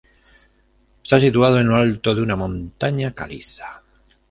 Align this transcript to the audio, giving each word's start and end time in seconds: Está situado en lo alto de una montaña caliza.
Está 1.03 1.19
situado 1.19 1.59
en 1.59 1.67
lo 1.67 1.75
alto 1.75 2.15
de 2.15 2.23
una 2.23 2.35
montaña 2.35 3.11
caliza. 3.13 3.83